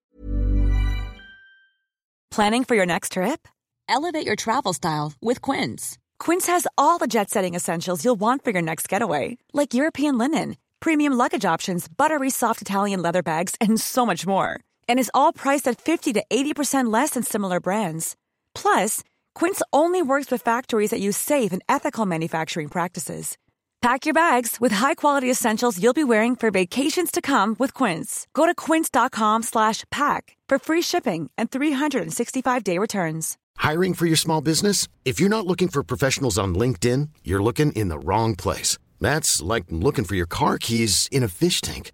Planning 2.30 2.64
for 2.64 2.74
your 2.74 2.86
next 2.86 3.12
trip? 3.12 3.46
Elevate 3.86 4.24
your 4.24 4.34
travel 4.34 4.72
style 4.72 5.12
with 5.20 5.42
Quince. 5.42 5.98
Quince 6.18 6.46
has 6.46 6.66
all 6.78 6.96
the 6.96 7.06
jet 7.06 7.28
setting 7.28 7.54
essentials 7.54 8.02
you'll 8.02 8.18
want 8.18 8.42
for 8.42 8.50
your 8.52 8.62
next 8.62 8.88
getaway, 8.88 9.36
like 9.52 9.74
European 9.74 10.16
linen, 10.16 10.56
premium 10.80 11.12
luggage 11.12 11.44
options, 11.44 11.86
buttery 11.86 12.30
soft 12.30 12.62
Italian 12.62 13.02
leather 13.02 13.22
bags, 13.22 13.54
and 13.60 13.78
so 13.78 14.06
much 14.06 14.26
more. 14.26 14.58
And 14.88 14.98
is 14.98 15.10
all 15.12 15.34
priced 15.34 15.68
at 15.68 15.78
50 15.78 16.14
to 16.14 16.24
80% 16.30 16.90
less 16.90 17.10
than 17.10 17.22
similar 17.22 17.60
brands. 17.60 18.16
Plus, 18.54 19.02
Quince 19.34 19.62
only 19.72 20.00
works 20.00 20.30
with 20.30 20.42
factories 20.42 20.90
that 20.90 21.00
use 21.00 21.16
safe 21.16 21.52
and 21.52 21.62
ethical 21.68 22.06
manufacturing 22.06 22.68
practices. 22.68 23.36
Pack 23.82 24.06
your 24.06 24.14
bags 24.14 24.58
with 24.58 24.72
high-quality 24.72 25.30
essentials 25.30 25.78
you'll 25.78 25.92
be 25.92 26.04
wearing 26.04 26.34
for 26.36 26.50
vacations 26.50 27.10
to 27.10 27.20
come 27.20 27.54
with 27.58 27.74
Quince. 27.74 28.26
Go 28.32 28.46
to 28.46 28.54
quince.com/pack 28.54 30.36
for 30.48 30.58
free 30.58 30.82
shipping 30.82 31.30
and 31.36 31.50
365-day 31.50 32.78
returns. 32.78 33.36
Hiring 33.56 33.94
for 33.94 34.06
your 34.06 34.16
small 34.16 34.40
business? 34.40 34.88
If 35.04 35.20
you're 35.20 35.36
not 35.36 35.46
looking 35.46 35.68
for 35.68 35.82
professionals 35.82 36.38
on 36.38 36.54
LinkedIn, 36.54 37.08
you're 37.24 37.42
looking 37.42 37.72
in 37.72 37.88
the 37.88 37.98
wrong 37.98 38.36
place. 38.36 38.78
That's 39.00 39.42
like 39.42 39.64
looking 39.70 40.04
for 40.04 40.16
your 40.16 40.26
car 40.26 40.58
keys 40.58 41.08
in 41.12 41.22
a 41.22 41.28
fish 41.28 41.60
tank. 41.60 41.92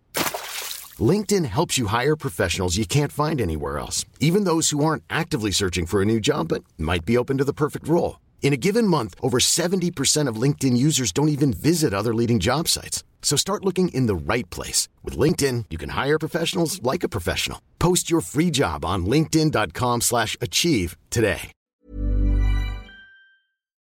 LinkedIn 1.00 1.44
helps 1.44 1.78
you 1.78 1.86
hire 1.86 2.16
professionals 2.16 2.76
you 2.76 2.84
can't 2.84 3.12
find 3.12 3.40
anywhere 3.40 3.78
else, 3.78 4.04
even 4.18 4.42
those 4.42 4.70
who 4.70 4.84
aren't 4.84 5.04
actively 5.08 5.52
searching 5.52 5.86
for 5.86 6.02
a 6.02 6.04
new 6.04 6.18
job 6.18 6.48
but 6.48 6.64
might 6.76 7.04
be 7.04 7.16
open 7.16 7.38
to 7.38 7.44
the 7.44 7.52
perfect 7.52 7.86
role. 7.86 8.18
In 8.42 8.52
a 8.52 8.56
given 8.58 8.84
month, 8.86 9.14
over 9.22 9.38
70% 9.38 10.26
of 10.26 10.42
LinkedIn 10.42 10.76
users 10.76 11.12
don't 11.12 11.28
even 11.28 11.52
visit 11.52 11.94
other 11.94 12.12
leading 12.12 12.40
job 12.40 12.66
sites. 12.66 13.04
So 13.22 13.36
start 13.36 13.64
looking 13.64 13.90
in 13.90 14.06
the 14.06 14.32
right 14.34 14.48
place. 14.50 14.88
With 15.04 15.16
LinkedIn, 15.16 15.66
you 15.70 15.78
can 15.78 15.90
hire 15.90 16.18
professionals 16.18 16.82
like 16.82 17.04
a 17.04 17.08
professional. 17.08 17.60
Post 17.78 18.10
your 18.10 18.22
free 18.22 18.50
job 18.50 18.84
on 18.84 19.06
linkedin.com 19.06 20.00
slash 20.00 20.36
achieve 20.40 20.96
today. 21.10 21.52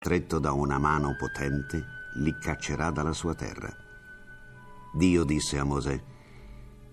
Tretto 0.01 0.39
da 0.39 0.53
una 0.53 0.79
mano 0.79 1.13
potente, 1.19 1.83
li 2.15 2.33
caccerà 2.39 2.89
dalla 2.89 3.11
sua 3.11 3.35
terra. 3.35 3.69
Dio 4.93 5.25
disse 5.25 5.57
a 5.57 5.65
Mosè, 5.65 6.01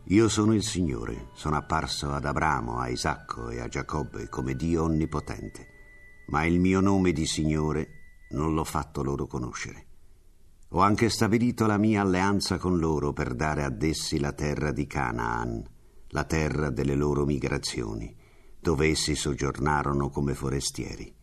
Io 0.08 0.28
sono 0.28 0.54
il 0.54 0.62
Signore, 0.62 1.30
sono 1.34 1.56
apparso 1.56 2.12
ad 2.12 2.24
Abramo, 2.24 2.78
a 2.78 2.88
Isacco 2.88 3.50
e 3.50 3.60
a 3.60 3.68
Giacobbe 3.68 4.28
come 4.28 4.54
Dio 4.54 4.84
onnipotente 4.84 5.74
ma 6.26 6.44
il 6.44 6.58
mio 6.58 6.80
nome 6.80 7.12
di 7.12 7.26
Signore 7.26 7.88
non 8.30 8.54
l'ho 8.54 8.64
fatto 8.64 9.02
loro 9.02 9.26
conoscere. 9.26 9.84
Ho 10.70 10.80
anche 10.80 11.08
stabilito 11.08 11.66
la 11.66 11.78
mia 11.78 12.02
alleanza 12.02 12.58
con 12.58 12.78
loro 12.78 13.12
per 13.12 13.34
dare 13.34 13.62
ad 13.62 13.82
essi 13.82 14.18
la 14.18 14.32
terra 14.32 14.72
di 14.72 14.86
Canaan, 14.86 15.64
la 16.08 16.24
terra 16.24 16.70
delle 16.70 16.96
loro 16.96 17.24
migrazioni, 17.24 18.14
dove 18.58 18.88
essi 18.88 19.14
soggiornarono 19.14 20.10
come 20.10 20.34
forestieri. 20.34 21.14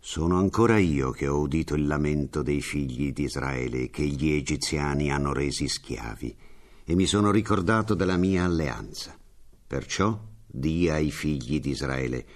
Sono 0.00 0.38
ancora 0.38 0.78
io 0.78 1.12
che 1.12 1.28
ho 1.28 1.38
udito 1.38 1.74
il 1.74 1.86
lamento 1.86 2.42
dei 2.42 2.60
figli 2.60 3.12
di 3.12 3.22
Israele 3.22 3.88
che 3.88 4.04
gli 4.04 4.32
egiziani 4.32 5.10
hanno 5.10 5.32
resi 5.32 5.68
schiavi 5.68 6.36
e 6.84 6.94
mi 6.94 7.06
sono 7.06 7.30
ricordato 7.30 7.94
della 7.94 8.16
mia 8.16 8.44
alleanza. 8.44 9.18
Perciò 9.66 10.20
di 10.46 10.88
ai 10.88 11.10
figli 11.10 11.58
di 11.60 11.70
Israele 11.70 12.26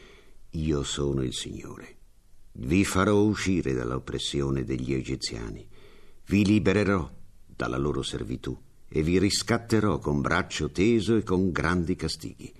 io 0.51 0.83
sono 0.83 1.23
il 1.23 1.35
Signore. 1.35 1.97
Vi 2.53 2.85
farò 2.85 3.21
uscire 3.23 3.75
dall'oppressione 3.75 4.65
degli 4.65 4.93
egiziani, 4.93 5.69
vi 6.27 6.45
libererò 6.45 7.09
dalla 7.47 7.77
loro 7.77 8.03
servitù 8.03 8.57
e 8.89 9.03
vi 9.03 9.19
riscatterò 9.19 9.99
con 9.99 10.21
braccio 10.21 10.71
teso 10.71 11.17
e 11.17 11.23
con 11.23 11.51
grandi 11.51 11.95
castighi. 11.95 12.53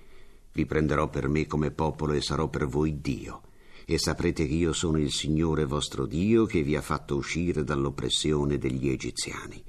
Vi 0.51 0.65
prenderò 0.65 1.09
per 1.09 1.27
me 1.27 1.47
come 1.47 1.71
popolo 1.71 2.13
e 2.13 2.21
sarò 2.21 2.47
per 2.47 2.67
voi 2.67 3.01
Dio. 3.01 3.41
E 3.85 3.97
saprete 3.97 4.47
che 4.47 4.53
io 4.53 4.73
sono 4.73 4.99
il 4.99 5.11
Signore 5.11 5.65
vostro 5.65 6.05
Dio 6.05 6.45
che 6.45 6.61
vi 6.61 6.75
ha 6.75 6.81
fatto 6.81 7.15
uscire 7.15 7.63
dall'oppressione 7.63 8.57
degli 8.57 8.89
egiziani. 8.89 9.63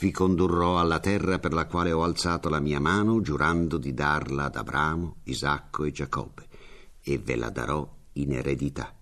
Vi 0.00 0.10
condurrò 0.12 0.80
alla 0.80 0.98
terra 0.98 1.38
per 1.38 1.52
la 1.52 1.66
quale 1.66 1.92
ho 1.92 2.02
alzato 2.02 2.48
la 2.48 2.58
mia 2.58 2.80
mano, 2.80 3.20
giurando 3.20 3.76
di 3.76 3.92
darla 3.92 4.44
ad 4.44 4.56
Abramo, 4.56 5.16
Isacco 5.24 5.84
e 5.84 5.92
Giacobbe 5.92 6.48
e 7.02 7.18
ve 7.18 7.36
la 7.36 7.50
darò 7.50 7.86
in 8.14 8.32
eredità, 8.32 8.98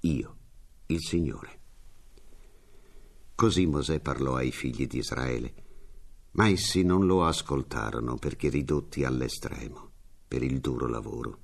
io, 0.00 0.36
il 0.86 1.00
Signore. 1.00 1.60
Così 3.34 3.64
Mosè 3.64 4.00
parlò 4.00 4.34
ai 4.34 4.52
figli 4.52 4.86
di 4.86 4.98
Israele, 4.98 5.54
ma 6.32 6.46
essi 6.48 6.82
non 6.82 7.06
lo 7.06 7.24
ascoltarono 7.24 8.16
perché 8.16 8.50
ridotti 8.50 9.02
all'estremo 9.02 9.92
per 10.28 10.42
il 10.42 10.60
duro 10.60 10.86
lavoro. 10.86 11.38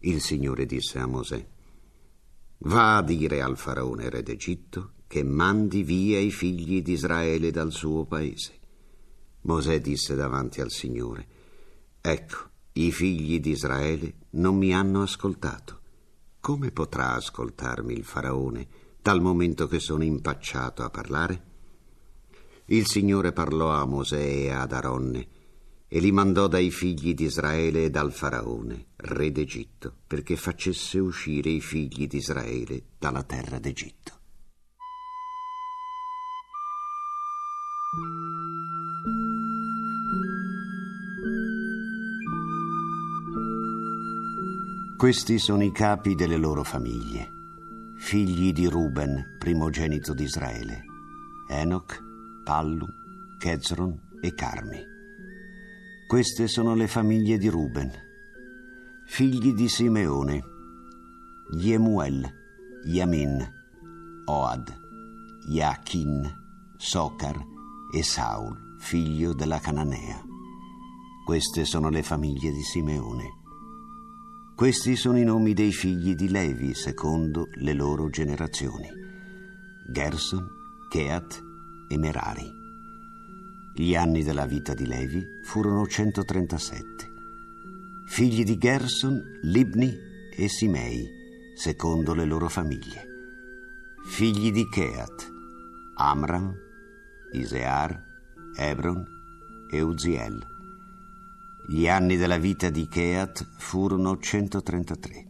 Il 0.00 0.20
Signore 0.20 0.66
disse 0.66 1.00
a 1.00 1.06
Mosè, 1.06 1.48
Va 2.58 2.96
a 2.96 3.02
dire 3.02 3.42
al 3.42 3.56
faraone 3.56 4.08
re 4.08 4.22
d'Egitto 4.22 4.92
che 5.08 5.24
mandi 5.24 5.82
via 5.82 6.20
i 6.20 6.30
figli 6.30 6.82
di 6.82 6.92
Israele 6.92 7.50
dal 7.50 7.72
suo 7.72 8.04
paese. 8.04 8.52
Mosè 9.40 9.80
disse 9.80 10.14
davanti 10.14 10.60
al 10.60 10.70
Signore, 10.70 11.26
Ecco, 12.00 12.50
i 12.74 12.92
figli 12.92 13.40
di 13.40 13.50
Israele 13.50 14.14
non 14.30 14.56
mi 14.56 14.74
hanno 14.74 15.02
ascoltato. 15.02 15.80
Come 16.40 16.70
potrà 16.70 17.14
ascoltarmi 17.14 17.92
il 17.92 18.04
faraone 18.04 18.68
dal 19.00 19.20
momento 19.22 19.66
che 19.66 19.80
sono 19.80 20.04
impacciato 20.04 20.84
a 20.84 20.90
parlare? 20.90 21.42
Il 22.66 22.86
Signore 22.86 23.32
parlò 23.32 23.70
a 23.70 23.86
Mosè 23.86 24.20
e 24.20 24.50
ad 24.50 24.72
Aronne 24.72 25.28
e 25.88 26.00
li 26.00 26.12
mandò 26.12 26.48
dai 26.48 26.70
figli 26.70 27.14
di 27.14 27.24
Israele 27.24 27.84
e 27.84 27.90
dal 27.90 28.12
faraone, 28.12 28.88
re 28.96 29.32
d'Egitto, 29.32 29.94
perché 30.06 30.36
facesse 30.36 30.98
uscire 30.98 31.48
i 31.48 31.62
figli 31.62 32.06
di 32.06 32.18
Israele 32.18 32.82
dalla 32.98 33.22
terra 33.22 33.58
d'Egitto. 33.58 34.17
Questi 44.98 45.38
sono 45.38 45.62
i 45.62 45.70
capi 45.70 46.16
delle 46.16 46.36
loro 46.36 46.64
famiglie, 46.64 47.30
figli 47.98 48.52
di 48.52 48.66
Ruben, 48.66 49.36
primogenito 49.38 50.12
di 50.12 50.24
Israele, 50.24 50.82
Enoch, 51.48 52.02
Pallu, 52.42 52.84
Kezron 53.38 53.96
e 54.20 54.34
Carmi. 54.34 54.82
Queste 56.08 56.48
sono 56.48 56.74
le 56.74 56.88
famiglie 56.88 57.38
di 57.38 57.46
Ruben, 57.46 57.92
figli 59.06 59.54
di 59.54 59.68
Simeone, 59.68 60.42
Yemuel, 61.52 62.28
Yamin, 62.86 63.48
Oad, 64.24 64.76
Yachin, 65.48 66.28
Socar 66.76 67.40
e 67.94 68.02
Saul, 68.02 68.74
figlio 68.80 69.32
della 69.32 69.60
Cananea. 69.60 70.20
Queste 71.24 71.64
sono 71.64 71.88
le 71.88 72.02
famiglie 72.02 72.50
di 72.50 72.62
Simeone. 72.64 73.37
Questi 74.58 74.96
sono 74.96 75.18
i 75.18 75.22
nomi 75.22 75.54
dei 75.54 75.70
figli 75.70 76.16
di 76.16 76.28
Levi 76.28 76.74
secondo 76.74 77.46
le 77.58 77.72
loro 77.74 78.10
generazioni. 78.10 78.88
Gerson, 79.86 80.48
Keat 80.90 81.40
e 81.88 81.96
Merari. 81.96 82.50
Gli 83.72 83.94
anni 83.94 84.24
della 84.24 84.46
vita 84.46 84.74
di 84.74 84.84
Levi 84.84 85.24
furono 85.44 85.86
137. 85.86 86.82
Figli 88.08 88.42
di 88.42 88.58
Gerson, 88.58 89.22
Libni 89.42 89.96
e 90.36 90.48
Simei, 90.48 91.06
secondo 91.54 92.12
le 92.12 92.24
loro 92.24 92.48
famiglie. 92.48 93.06
Figli 94.08 94.50
di 94.50 94.68
Keat, 94.68 95.30
Amram, 95.98 96.52
Isear, 97.30 97.96
Ebron 98.56 99.06
e 99.70 99.80
Uziel 99.82 100.47
gli 101.70 101.86
anni 101.86 102.16
della 102.16 102.38
vita 102.38 102.70
di 102.70 102.88
Keat 102.88 103.46
furono 103.58 104.16
133. 104.16 105.26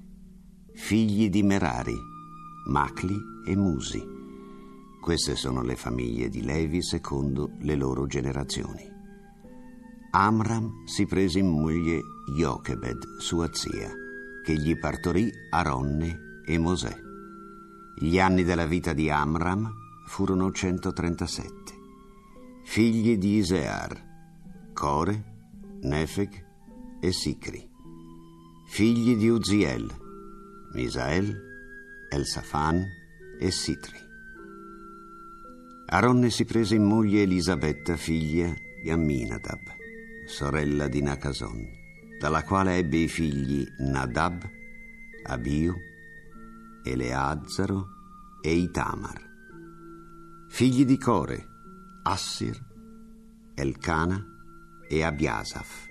Figli 0.73 1.31
di 1.31 1.43
Merari, 1.43 1.97
Macli 2.67 3.17
e 3.45 3.57
Musi. 3.57 4.01
Queste 5.01 5.35
sono 5.35 5.63
le 5.63 5.75
famiglie 5.75 6.29
di 6.29 6.45
Levi 6.45 6.81
secondo 6.81 7.57
le 7.63 7.75
loro 7.75 8.07
generazioni. 8.07 8.89
Amram 10.13 10.87
si 10.87 11.07
prese 11.07 11.41
in 11.41 11.49
moglie 11.49 12.03
Jochebed, 12.37 13.19
sua 13.19 13.53
zia, 13.53 13.91
che 14.45 14.55
gli 14.55 14.79
partorì 14.79 15.29
Aronne 15.51 16.43
e 16.47 16.57
Mosè. 16.57 16.97
Gli 17.99 18.21
anni 18.21 18.45
della 18.45 18.67
vita 18.67 18.93
di 18.93 19.11
Amram 19.11 19.69
furono 20.07 20.53
137. 20.53 21.75
Figli 22.63 23.19
di 23.19 23.39
Isear, 23.39 24.07
Core, 24.73 25.38
Nefeg 25.83 26.45
e 27.01 27.13
Sicri, 27.13 27.69
figli 28.67 29.17
di 29.17 29.29
Uziel, 29.29 29.89
Misael, 30.73 31.41
Elsafan 32.11 32.85
e 33.39 33.51
Sitri. 33.53 33.97
Aronne 35.87 36.31
si 36.31 36.45
prese 36.45 36.75
in 36.75 36.83
moglie 36.83 37.23
Elisabetta, 37.23 37.97
figlia 37.97 38.53
di 38.83 38.91
Amminadab, 38.91 39.61
sorella 40.27 40.89
di 40.89 41.01
Nacason, 41.01 41.65
dalla 42.19 42.43
quale 42.43 42.77
ebbe 42.77 42.97
i 42.97 43.09
figli 43.09 43.65
Nadab, 43.79 44.51
Abiu, 45.27 45.75
Eleazzaro 46.83 47.87
e 48.43 48.53
Itamar. 48.53 49.27
Figli 50.49 50.85
di 50.85 50.99
Core, 50.99 51.47
Assir, 52.03 52.59
Elcana 53.55 54.38
e 54.89 55.03
Abiasaf. 55.03 55.87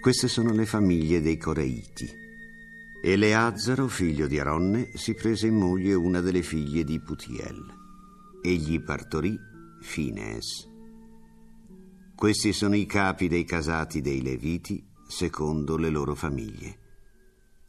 Queste 0.00 0.28
sono 0.28 0.52
le 0.52 0.64
famiglie 0.64 1.20
dei 1.20 1.36
Coreiti. 1.36 2.08
Eleazzaro, 3.02 3.86
figlio 3.86 4.26
di 4.26 4.38
Aronne, 4.38 4.90
si 4.94 5.14
prese 5.14 5.46
in 5.46 5.56
moglie 5.56 5.94
una 5.94 6.20
delle 6.20 6.42
figlie 6.42 6.84
di 6.84 6.98
Putiel. 7.00 7.62
Egli 8.42 8.80
partorì 8.80 9.38
Finees. 9.80 10.68
Questi 12.14 12.52
sono 12.52 12.76
i 12.76 12.86
capi 12.86 13.28
dei 13.28 13.44
casati 13.44 14.00
dei 14.00 14.22
Leviti, 14.22 14.86
secondo 15.06 15.76
le 15.76 15.90
loro 15.90 16.14
famiglie. 16.14 16.78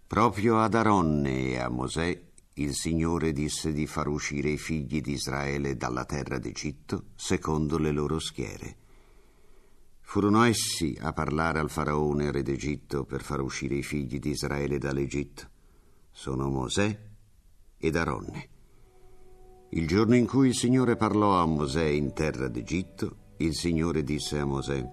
Proprio 0.08 0.60
ad 0.60 0.74
Aronne 0.74 1.52
e 1.52 1.58
a 1.60 1.70
Mosè 1.70 2.30
il 2.56 2.74
Signore 2.74 3.32
disse 3.32 3.72
di 3.72 3.88
far 3.88 4.08
uscire 4.08 4.50
i 4.50 4.58
figli 4.58 5.02
di 5.02 5.14
Israele 5.14 5.78
dalla 5.78 6.04
terra 6.04 6.38
d'Egitto, 6.38 7.06
secondo 7.16 7.78
le 7.78 7.92
loro 7.92 8.20
schiere. 8.20 8.81
Furono 10.12 10.44
essi 10.44 10.98
a 11.00 11.14
parlare 11.14 11.60
al 11.60 11.70
faraone 11.70 12.34
re 12.34 12.44
d'Egitto 12.44 13.06
per 13.06 13.22
far 13.22 13.40
uscire 13.40 13.76
i 13.76 13.82
figli 13.82 14.20
di 14.20 14.32
Israele 14.32 14.78
dall'Egitto. 14.78 15.48
Sono 16.12 16.50
Mosè 16.50 17.00
ed 17.78 17.96
Aronne. 17.96 18.50
Il 19.70 19.88
giorno 19.88 20.18
in 20.18 20.28
cui 20.28 20.50
il 20.50 20.54
Signore 20.54 20.98
parlò 20.98 21.40
a 21.40 21.46
Mosè 21.46 21.86
in 21.86 22.12
terra 22.12 22.50
d'Egitto, 22.50 23.16
il 23.38 23.56
Signore 23.56 24.04
disse 24.04 24.38
a 24.38 24.44
Mosè, 24.44 24.86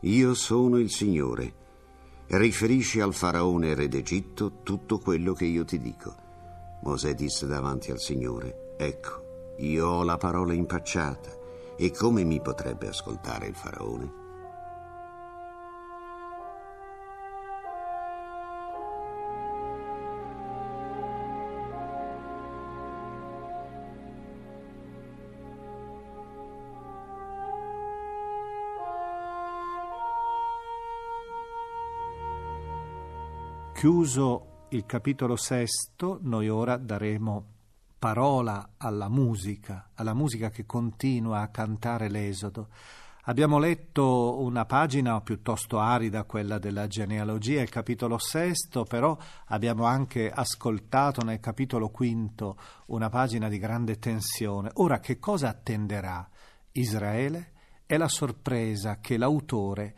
Io 0.00 0.34
sono 0.34 0.78
il 0.78 0.90
Signore. 0.90 1.54
Riferisci 2.26 2.98
al 2.98 3.14
faraone 3.14 3.72
re 3.72 3.86
d'Egitto 3.86 4.62
tutto 4.64 4.98
quello 4.98 5.32
che 5.32 5.44
io 5.44 5.64
ti 5.64 5.78
dico. 5.78 6.12
Mosè 6.82 7.14
disse 7.14 7.46
davanti 7.46 7.92
al 7.92 8.00
Signore, 8.00 8.74
Ecco, 8.76 9.54
io 9.58 9.86
ho 9.86 10.02
la 10.02 10.16
parola 10.16 10.54
impacciata, 10.54 11.30
e 11.76 11.92
come 11.92 12.24
mi 12.24 12.40
potrebbe 12.40 12.88
ascoltare 12.88 13.46
il 13.46 13.54
faraone? 13.54 14.24
Chiuso 33.76 34.68
il 34.70 34.86
capitolo 34.86 35.36
sesto, 35.36 36.18
noi 36.22 36.48
ora 36.48 36.78
daremo 36.78 37.44
parola 37.98 38.70
alla 38.78 39.10
musica, 39.10 39.90
alla 39.96 40.14
musica 40.14 40.48
che 40.48 40.64
continua 40.64 41.42
a 41.42 41.48
cantare 41.48 42.08
l'Esodo. 42.08 42.68
Abbiamo 43.24 43.58
letto 43.58 44.40
una 44.40 44.64
pagina 44.64 45.20
piuttosto 45.20 45.78
arida, 45.78 46.24
quella 46.24 46.56
della 46.56 46.86
genealogia, 46.86 47.60
il 47.60 47.68
capitolo 47.68 48.16
sesto, 48.16 48.84
però 48.84 49.14
abbiamo 49.48 49.84
anche 49.84 50.30
ascoltato 50.30 51.22
nel 51.22 51.38
capitolo 51.38 51.90
quinto 51.90 52.56
una 52.86 53.10
pagina 53.10 53.50
di 53.50 53.58
grande 53.58 53.98
tensione. 53.98 54.70
Ora 54.76 55.00
che 55.00 55.18
cosa 55.18 55.50
attenderà 55.50 56.26
Israele? 56.72 57.52
È 57.84 57.98
la 57.98 58.08
sorpresa 58.08 59.00
che 59.00 59.18
l'autore 59.18 59.94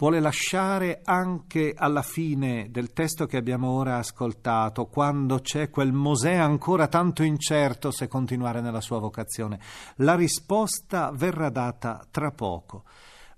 vuole 0.00 0.18
lasciare 0.18 1.02
anche 1.04 1.74
alla 1.76 2.00
fine 2.00 2.68
del 2.70 2.94
testo 2.94 3.26
che 3.26 3.36
abbiamo 3.36 3.68
ora 3.68 3.98
ascoltato, 3.98 4.86
quando 4.86 5.40
c'è 5.40 5.68
quel 5.68 5.92
Mosè 5.92 6.36
ancora 6.36 6.88
tanto 6.88 7.22
incerto 7.22 7.90
se 7.90 8.08
continuare 8.08 8.62
nella 8.62 8.80
sua 8.80 8.98
vocazione. 8.98 9.60
La 9.96 10.14
risposta 10.14 11.12
verrà 11.12 11.50
data 11.50 12.02
tra 12.10 12.30
poco. 12.30 12.84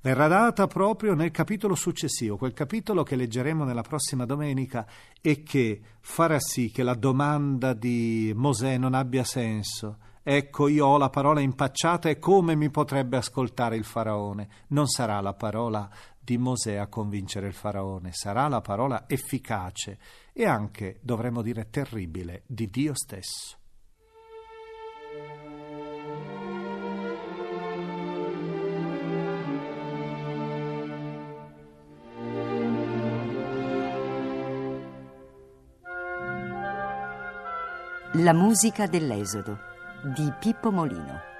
Verrà 0.03 0.29
data 0.29 0.69
proprio 0.69 1.15
nel 1.15 1.33
capitolo 1.33 1.75
successivo, 1.75 2.37
quel 2.37 2.53
capitolo 2.53 3.03
che 3.03 3.17
leggeremo 3.17 3.65
nella 3.65 3.83
prossima 3.83 4.25
domenica 4.25 4.87
e 5.21 5.43
che 5.43 5.81
farà 5.99 6.39
sì 6.39 6.71
che 6.71 6.85
la 6.85 6.95
domanda 6.95 7.73
di 7.73 8.33
Mosè 8.37 8.79
non 8.79 8.95
abbia 8.95 9.25
senso. 9.25 9.99
Ecco, 10.25 10.69
io 10.69 10.87
ho 10.87 10.99
la 10.99 11.11
parola 11.11 11.41
impacciata 11.41 12.09
e 12.09 12.21
come 12.21 12.55
mi 12.55 12.71
potrebbe 12.71 13.17
ascoltare 13.17 13.75
il 13.75 13.83
faraone? 13.83 14.49
Non 14.69 14.87
sarà 14.87 15.21
la 15.21 15.35
parola 15.35 15.91
di 16.25 16.39
Mosè 16.39 16.77
a 16.77 16.87
convincere 16.87 17.49
il 17.49 17.53
faraone, 17.53 18.13
sarà 18.13 18.47
la 18.47 18.61
parola 18.61 19.05
efficace 19.09 19.99
e 20.33 20.47
anche, 20.47 20.99
dovremmo 21.03 21.43
dire, 21.43 21.69
terribile 21.69 22.43
di 22.47 22.69
Dio 22.69 22.95
stesso. 22.95 23.57
La 38.17 38.35
musica 38.35 38.87
dell'Esodo 38.87 39.59
di 40.15 40.31
Pippo 40.39 40.71
Molino. 40.71 41.32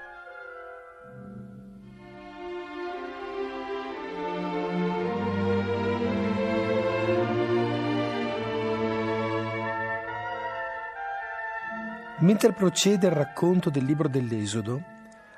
Mentre 12.23 12.53
procede 12.53 13.07
il 13.07 13.11
racconto 13.11 13.69
del 13.69 13.83
libro 13.83 14.07
dell'Esodo, 14.07 14.81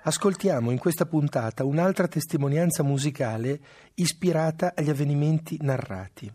ascoltiamo 0.04 0.70
in 0.70 0.78
questa 0.78 1.08
puntata 1.08 1.66
un'altra 1.66 2.08
testimonianza 2.08 2.84
musicale 2.84 3.60
ispirata 3.96 4.74
agli 4.76 4.92
avvenimenti 4.92 5.58
narrati. 5.62 6.32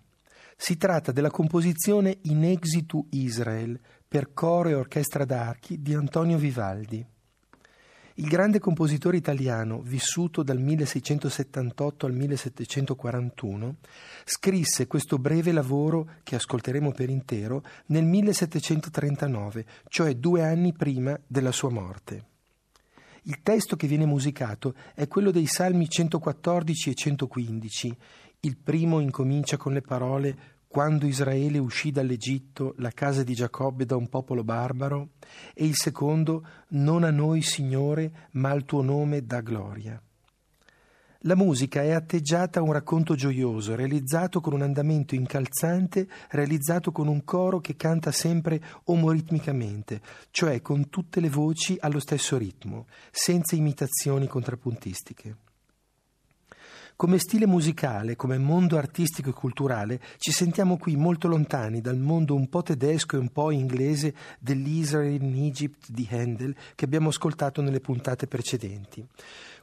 Si 0.57 0.77
tratta 0.77 1.13
della 1.13 1.31
composizione 1.31 2.19
In 2.23 2.43
Exitu 2.43 3.07
Israel 3.11 3.79
per 4.09 4.33
coro 4.35 4.71
e 4.71 4.75
orchestra 4.75 5.25
d'archi 5.25 5.81
di 5.81 5.95
Antonio 5.95 6.37
Vivaldi. 6.37 7.07
Il 8.21 8.29
grande 8.29 8.59
compositore 8.59 9.17
italiano, 9.17 9.81
vissuto 9.81 10.43
dal 10.43 10.61
1678 10.61 12.05
al 12.05 12.13
1741, 12.13 13.77
scrisse 14.25 14.87
questo 14.87 15.17
breve 15.17 15.53
lavoro, 15.53 16.17
che 16.23 16.35
ascolteremo 16.35 16.93
per 16.93 17.09
intero, 17.09 17.65
nel 17.87 18.05
1739, 18.05 19.65
cioè 19.89 20.17
due 20.17 20.45
anni 20.45 20.75
prima 20.75 21.19
della 21.27 21.51
sua 21.51 21.71
morte. 21.71 22.27
Il 23.23 23.41
testo 23.41 23.75
che 23.75 23.87
viene 23.87 24.05
musicato 24.05 24.75
è 24.95 25.09
quello 25.09 25.31
dei 25.31 25.47
Salmi 25.47 25.89
114 25.89 26.91
e 26.91 26.95
115. 26.95 27.97
Il 28.41 28.59
primo 28.59 29.01
incomincia 29.01 29.57
con 29.57 29.73
le 29.73 29.81
parole 29.81 30.59
quando 30.73 31.05
Israele 31.05 31.59
uscì 31.59 31.91
dall'Egitto, 31.91 32.75
la 32.79 32.93
casa 32.93 33.25
di 33.25 33.35
Giacobbe 33.35 33.85
da 33.85 33.97
un 33.97 34.09
popolo 34.09 34.45
barbaro, 34.45 35.09
e 35.53 35.65
il 35.67 35.75
secondo, 35.75 36.47
non 36.69 37.03
a 37.03 37.11
noi 37.11 37.43
Signore, 37.43 38.29
ma 38.35 38.51
al 38.51 38.65
tuo 38.65 38.81
nome 38.81 39.27
da 39.27 39.41
gloria. 39.41 40.01
La 41.25 41.35
musica 41.35 41.83
è 41.83 41.91
atteggiata 41.91 42.61
a 42.61 42.63
un 42.63 42.71
racconto 42.71 43.17
gioioso, 43.17 43.75
realizzato 43.75 44.41
con 44.41 44.53
un 44.53 44.63
andamento 44.63 45.17
incalzante, 45.17 46.07
realizzato 46.29 46.93
con 46.93 47.09
un 47.09 47.25
coro 47.25 47.59
che 47.59 47.75
canta 47.75 48.13
sempre 48.13 48.63
omoritmicamente, 48.85 50.01
cioè 50.31 50.63
con 50.63 50.89
tutte 50.89 51.19
le 51.19 51.31
voci 51.31 51.77
allo 51.81 51.99
stesso 51.99 52.39
ritmo, 52.39 52.87
senza 53.11 53.57
imitazioni 53.57 54.29
contrappuntistiche. 54.29 55.50
Come 57.01 57.17
stile 57.17 57.47
musicale, 57.47 58.15
come 58.15 58.37
mondo 58.37 58.77
artistico 58.77 59.31
e 59.31 59.33
culturale, 59.33 59.99
ci 60.19 60.33
sentiamo 60.33 60.77
qui 60.77 60.97
molto 60.97 61.29
lontani 61.29 61.81
dal 61.81 61.97
mondo 61.97 62.35
un 62.35 62.51
po' 62.51 62.63
tedesco 62.63 63.17
e 63.17 63.21
un 63.21 63.31
po' 63.31 63.51
inglese 63.51 64.15
dell'Israel 64.39 65.23
in 65.23 65.43
Egypt 65.43 65.91
di 65.91 66.07
Handel 66.11 66.55
che 66.75 66.85
abbiamo 66.85 67.09
ascoltato 67.09 67.63
nelle 67.63 67.81
puntate 67.81 68.27
precedenti. 68.27 69.03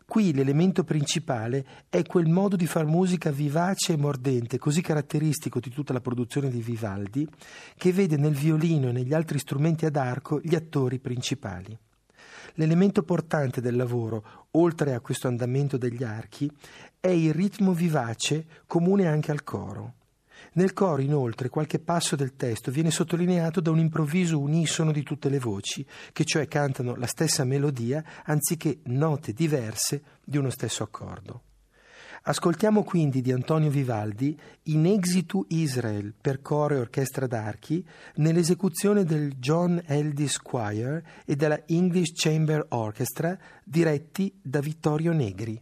Qui 0.04 0.34
l'elemento 0.34 0.84
principale 0.84 1.64
è 1.90 2.02
quel 2.02 2.26
modo 2.26 2.56
di 2.56 2.66
far 2.66 2.88
musica 2.88 3.30
vivace 3.30 3.94
e 3.94 3.98
mordente, 3.98 4.58
così 4.58 4.82
caratteristico 4.82 5.60
di 5.60 5.70
tutta 5.70 5.94
la 5.94 6.02
produzione 6.02 6.50
di 6.50 6.64
Vivaldi, 6.64 7.30
che 7.78 7.94
vede 7.94 8.18
nel 8.18 8.34
violino 8.34 8.90
e 8.90 8.94
negli 8.94 9.14
altri 9.14 9.38
strumenti 9.38 9.86
ad 9.86 9.96
arco 9.96 10.40
gli 10.42 10.56
attori 10.56 10.98
principali. 10.98 11.78
L'elemento 12.60 13.04
portante 13.04 13.62
del 13.62 13.76
lavoro, 13.76 14.48
oltre 14.52 14.96
a 14.96 15.00
questo 15.00 15.28
andamento 15.28 15.78
degli 15.78 16.04
archi, 16.04 16.52
è 17.08 17.12
il 17.12 17.34
ritmo 17.34 17.74
vivace 17.74 18.46
comune 18.68 19.08
anche 19.08 19.32
al 19.32 19.44
coro. 19.44 19.94
Nel 20.54 20.74
coro, 20.74 21.02
inoltre, 21.02 21.50
qualche 21.50 21.80
passo 21.80 22.16
del 22.16 22.36
testo 22.36 22.70
viene 22.70 22.92
sottolineato 22.92 23.62
da 23.62 23.72
un 23.72 23.80
improvviso 23.80 24.40
unisono 24.40 24.92
di 24.92 25.04
tutte 25.04 25.30
le 25.30 25.40
voci, 25.40 25.86
che 26.12 26.26
cioè 26.26 26.48
cantano 26.48 26.96
la 26.96 27.08
stessa 27.08 27.44
melodia 27.44 28.04
anziché 28.26 28.80
note 28.86 29.34
diverse 29.34 30.02
di 30.24 30.38
uno 30.38 30.50
stesso 30.50 30.84
accordo. 30.84 31.44
Ascoltiamo 32.24 32.84
quindi 32.84 33.22
di 33.22 33.32
Antonio 33.32 33.70
Vivaldi 33.70 34.38
In 34.64 34.86
Exitu 34.86 35.46
Israel 35.48 36.14
per 36.20 36.42
coro 36.42 36.74
e 36.74 36.80
orchestra 36.80 37.26
d'archi 37.26 37.86
nell'esecuzione 38.16 39.06
del 39.06 39.36
John 39.38 39.82
Eldis 39.86 40.38
Choir 40.40 41.02
e 41.24 41.36
della 41.38 41.62
English 41.68 42.12
Chamber 42.14 42.66
Orchestra 42.70 43.38
diretti 43.64 44.38
da 44.42 44.60
Vittorio 44.60 45.14
Negri. 45.14 45.62